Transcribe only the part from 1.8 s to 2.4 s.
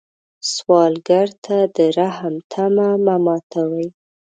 رحم